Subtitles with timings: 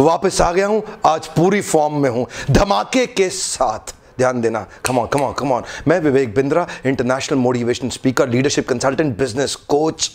[0.00, 4.98] वापस आ गया हूँ, आज पूरी फॉर्म में हूँ। धमाके के साथ। ध्यान देना come
[4.98, 10.10] on come on come on मैं Vivek Bindra international motivation speaker leadership consultant business coach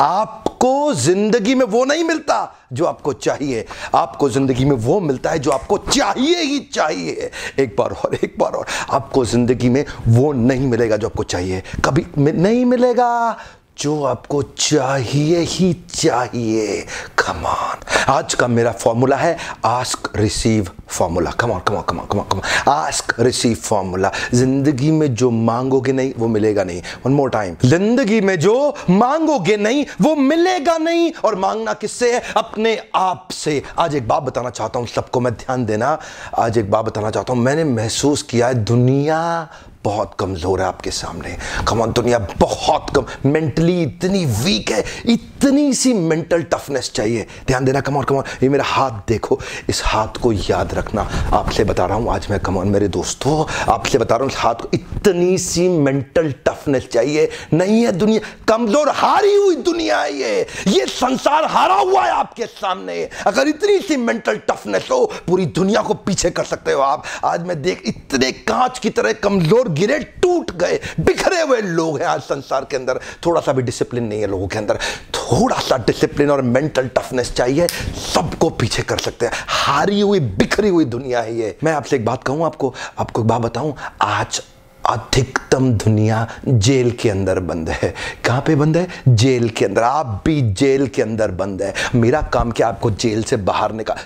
[0.00, 2.36] आपको ज़िंदगी में वो नहीं मिलता
[2.72, 3.64] जो आपको चाहिए।
[3.94, 8.34] आपको ज़िंदगी में वो मिलता है जो आपको चाहिए ही चाहिए। एक बार और, एक
[8.38, 13.36] बार और। आपको ज़िंदगी में वो नहीं मिलेगा जो आपको चाहिए। कभी नहीं मिलेगा।
[13.80, 16.80] जो आपको चाहिए ही चाहिए।
[17.18, 23.14] कमान आज का मेरा फॉर्मूला है ask receive formula come on come on come on come on come on ask
[23.20, 28.38] receive formula ज़िंदगी में जो मांगोगे नहीं, वो मिलेगा नहीं। वन मोर टाइम ज़िंदगी में
[28.40, 32.22] जो मांगोगे नहीं, वो मिलेगा नहीं। और मांगना किससे है?
[32.36, 35.98] अपने आप से। आज एक बात बताना चाहता हूँ सबको मैं ध्यान देना।
[36.38, 39.48] आज एक बात बताना चाहता हूँ। मैंने महसूस किया है दुनिया
[39.88, 41.36] बहुत कमज़ोर है आपके सामने।
[41.68, 47.80] कमान दुनिया बहुत कम मेंटली इतनी वीक है, इतनी सी मेंटल टफनेस चाहिए। ध्यान देना
[47.80, 49.38] कमान कमान ये मेरा हाथ देखो,
[49.68, 53.98] इस हाथ को याद रखना। आपसे बता रहा हूँ, आज मैं कमान मेरे दोस्तों, आपसे
[53.98, 58.88] बता रहा हूँ, इस हाथ को इतनी सी मेंटल टफनेस चाहिए। नहीं है दुनिया, कमज़ोर
[58.90, 63.96] हारी हुई दुनिया है ये। ये संसार हारा हुआ है आपके सामने। अगर इतनी सी
[63.98, 68.30] मेंटल टफनेस हो, पूरी दुनिया को पीछे कर सकते हो आप। आज मैं देख, इतने
[68.32, 73.00] कांच की तरह कमज़ोर गिरे, टूट गए, बिखरे हुए लोग हैं आज संसार के अंदर।
[73.26, 74.78] थोड़ा सा भी डिसिप्लिन नहीं है लोगों के अंदर।
[75.14, 77.66] थोड़ा सा डिसिप्लिन और मेंटल टफनेस चाहिए,
[78.14, 82.04] सबको पीछे कर सकते हैं। हारी हुई, बिखरी हुई दुनिया है ये। मैं आपसे एक
[82.04, 84.40] बात कहूँ, आपको आपको एक बात बताऊँ, आज
[84.84, 87.92] अधिकतम दुनिया जेल के अंदर बंद है।
[88.24, 88.86] कहाँ पे बंद है?
[89.08, 93.22] जेल के अंदर। आप भी जेल के अंदर बंद है। मेरा काम क्या आपको जेल
[93.22, 93.96] से बाहर निकाल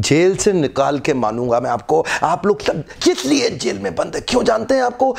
[0.00, 2.04] जेल से निकाल के मानूँगा मैं आपको?
[2.22, 4.20] आप लोग सब किस लिए जेल में बंद है?
[4.20, 5.12] क्यों जानते हैं आपको?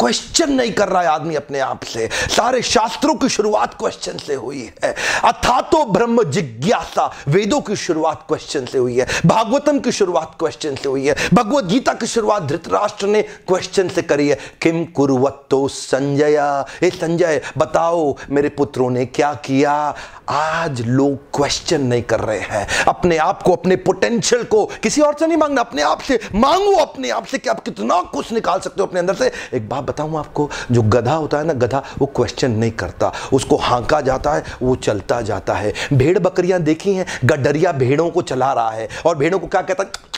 [0.00, 4.34] क्वेश्चन नहीं कर रहा है आदमी अपने आप से। सारे शास्त्रों की शुरुआत क्वेश्चन से
[4.34, 4.94] हुई है।
[5.24, 10.74] अथा तो ब्रह्म जिज्ञासा वेदों की शुरुआत क्वेश्चन से हुई है। भागवतम की शुरुआत क्वेश्चन
[10.74, 15.68] से हुई है। भगवत गीता की शुरुआत धृतराष्ट्र ने क्वेश्चन से करी है। किम कुरुवत्तो
[15.68, 16.64] संजय?
[16.82, 19.94] ए संजय, बताओ मेरे पुत्रों ने क्या किया?
[20.28, 25.16] आज लोग क्वेश्चन नहीं कर रहे हैं। अपने आप को, अपने पोटेंशियल को किसी और
[25.18, 28.60] से नहीं मांगना, अपने आप से मांगो, अपने आप से कि आप कितना कुछ निकाल
[28.60, 31.84] सकते हो अपने अंदर से। एक बात बताऊँ आपको, जो गधा होता है ना, गधा,
[31.98, 36.94] वो क्वेश्चन नहीं करता। उसको हांका जाता है, वो चलता जाता है। भेड़ बकरियाँ देखी
[36.94, 40.10] हैं, गडरिया भेड़ों को चला रहा है। और भेड़ों को क्या कहता है?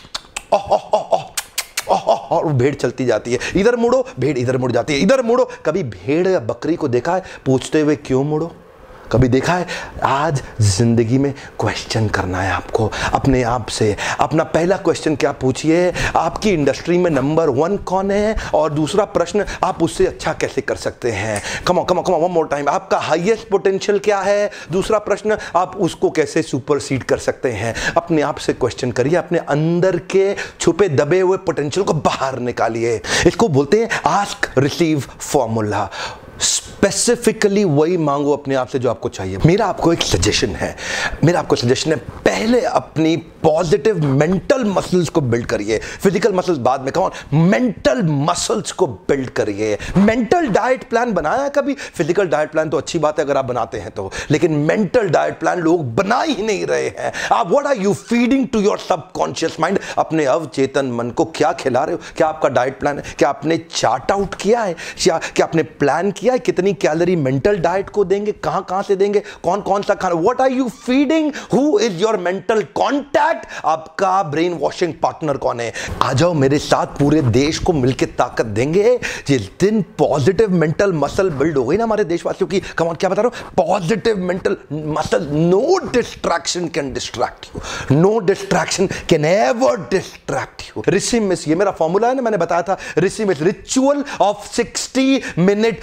[0.55, 1.02] ओह ओह
[2.31, 5.83] और भेड़ चलती जाती है। इधर मुड़ो, भेड़ इधर मुड़ जाती है। इधर मुड़ो, कभी
[5.83, 7.23] भेड़ या बकरी को देखा है?
[7.47, 8.53] पूछते हुए क्यों मुड़ो?
[9.13, 9.67] कभी देखा है?
[10.03, 15.93] आज ज़िंदगी में क्वेश्चन करना है आपको। अपने आप से। अपना पहला क्वेश्चन क्या पूछिए?
[16.17, 18.37] आपकी इंडस्ट्री में नंबर वन कौन है?
[18.55, 21.43] और दूसरा प्रश्न, आप उससे अच्छा कैसे कर सकते हैं?
[21.67, 24.51] Come on come on come on one more time आपका हाईएस्ट पोटेंशियल क्या है?
[24.73, 27.75] दूसरा प्रश्न, आप उसको कैसे सुपरसीड कर सकते हैं?
[27.97, 33.01] अपने आप से क्वेश्चन करिए। अपने अंदर के छुपे, दबे हुए पोटेंशियल को बाहर निकालिए।
[33.27, 35.91] इसको बोलते हैं आस्क रिसीव फॉर्मूला
[36.93, 40.75] स्पेसिफिकली वही मांगो अपने आप से जो आपको चाहिए। मेरा आपको एक सजेशन है।
[41.25, 46.81] मेरा आपको सजेशन है, पहले अपनी पॉजिटिव मेंटल मसल्स को बिल्ड करिए। फ़िज़िकल मसल्स बाद
[46.81, 51.75] में कौन मेंटल मसल्स को बिल्ड करिए। मेंटल डाइट प्लान बनाया कभी?
[51.75, 55.39] फ़िज़िकल डाइट प्लान तो अच्छी बात है अगर आप बनाते हैं तो। लेकिन मेंटल डाइट
[55.39, 59.57] प्लान लोग बना ही नहीं रहे हैं। आप what are you feeding to your subconscious
[59.61, 62.01] mind अपने अवचेतन मन को क्या खिला रहे हो?
[62.17, 63.15] क्या आपका डाइट प्लान है?
[63.19, 64.77] क्या आपने चार्ट आउट किया है?
[64.99, 66.39] क्या क्या आपने प्लान किया है?
[66.41, 70.15] कितनी कैलोरी मेंटल डाइट को देंगे, कहाँ कहाँ से देंगे, कौन कौन सा खाना?
[70.15, 75.73] What are you feeding who is your mental contact आपका ब्रेन वॉशिंग पार्टनर कौन है?
[76.03, 81.31] आ जाओ मेरे साथ पूरे देश को मिलकर ताकत देंगे। जिस दिन पॉजिटिव मेंटल मसल
[81.33, 83.51] बिल्ड हो गई ना हमारे देशवासियों की। कमान क्या बता रहा हूँ?
[83.57, 91.21] Positive mental muscle no distraction can distract you no distraction can ever distract you Rishi
[91.21, 95.81] miss ये मेरा फॉर्मूला है ना, मैंने बताया था। ऋषि मिस रिचुअल ऑफ़ 60 मिनट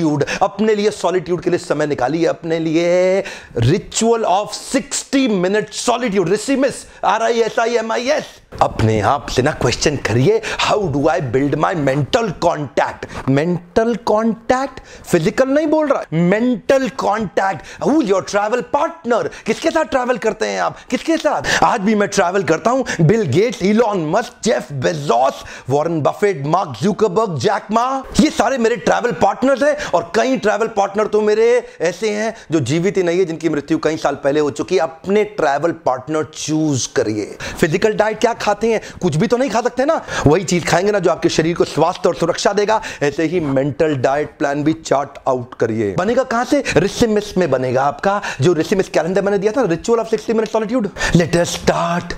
[0.00, 3.24] सॉलिट्यूड अपने लिए सॉलिट्यूड के लिए समय निकालिए, अपने लिए
[3.56, 8.24] रिचुअल ऑफ़ 60 मिनट सॉलिट्यूड रिसीमिस miss R I S I M I S
[8.62, 14.80] अपने आप से ना क्वेश्चन करिए how do I build my mental contact mental contact
[15.04, 20.60] physical नहीं बोल रहा। Mental contact who your travel partner किसके साथ ट्रैवल करते हैं
[20.60, 20.76] आप?
[20.90, 21.42] किसके साथ?
[21.64, 26.76] आज भी मैं ट्रैवल करता हूँ। Bill Gates Elon Musk Jeff Bezos Warren Buffett Mark
[26.82, 27.86] Zuckerberg Jack Ma
[28.20, 31.48] ये सारे मेरे ट्रैवल पार्टनर्स हैं और कई ट्रैवल पार्टनर तो मेरे
[31.82, 34.80] ऐसे हैं जो जीवित ही नहीं है, जिनकी मृत्यु कई साल पहले हो चुकी है।
[34.82, 39.50] अपने ट्रैवल पार्टनर चूज़ करिए। फ़िज़िकल डाइट क्या खा खाते हैं। कुछ भी तो नहीं
[39.50, 42.80] खा सकते ना। वही चीज़ खाएँगे ना जो आपके शरीर को स्वास्थ्य और सुरक्षा देगा।
[43.02, 46.62] ऐसे ही मेंटल डाइट प्लान भी चार्ट आउट करिए। बनेगा कहाँ से?
[46.76, 50.90] रिसिमिस में बनेगा आपका। जो रिसिमिस कैलेंडर मैंने दिया था ritual of 60 minute solitude
[51.14, 52.14] let us start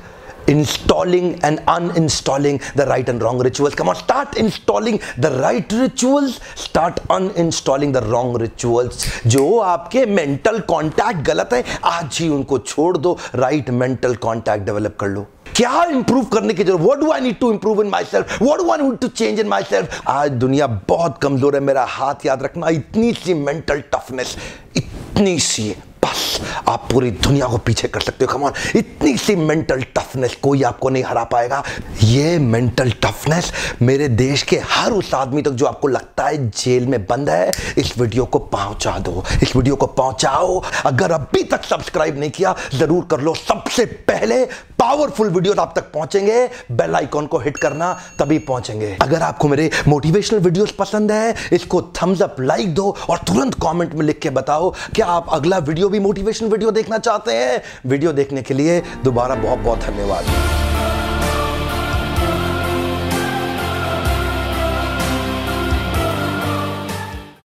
[0.50, 3.74] installing and uninstalling the right and wrong rituals.
[3.80, 6.32] Come on, start installing the right rituals,
[6.62, 9.04] start uninstalling the wrong rituals.
[9.26, 14.96] जो आपके मेंटल कांटेक्ट गलत है आज ही उनको छोड़ दो। राइट मेंटल कांटेक्ट डेवलप
[15.00, 15.26] कर लो।
[15.62, 16.82] क्या इंप्रूव करने की ज़रूरत?
[16.82, 19.48] What do I need to improve in myself what do I need to change in
[19.62, 24.36] myself आज दुनिया बहुत कमज़ोर है, मेरा हाथ याद रखना, इतनी सी मेंटल टफनेस
[24.76, 25.74] इतनी सी
[26.68, 30.90] आप पूरी दुनिया को पीछे कर सकते हो। कमान इतनी सी मेंटल टफनेस कोई आपको
[30.90, 31.62] नहीं हरा पाएगा।
[32.02, 33.52] ये मेंटल टफनेस
[33.82, 37.50] मेरे देश के हर उस आदमी तक जो आपको लगता है जेल में बंद है,
[37.78, 42.54] इस वीडियो को पहुँचा दो। इस वीडियो को पहुंचाओ। अगर अभी तक सब्सक्राइब नहीं किया,
[42.74, 44.44] ज़रूर कर लो। सबसे पहले
[44.78, 49.70] पावरफुल वीडियो आप तक पहुँचेंगे। बेल आइकॉन को हिट करना, तभी पहुँचेंगे। अगर आपको मेरे
[49.88, 54.30] मोटिवेशनल वीडियोस पसंद है, इसको थम्स अप लाइक दो और तुरंत कमेंट में लिख के
[54.32, 56.00] बताओ, क्या आप अगला वीडियो भी
[56.32, 60.61] मोटिवेशन वीडियो देखना चाहते हैं। वीडियो देखने के लिए दोबारा बहुत बहुत धन्यवाद।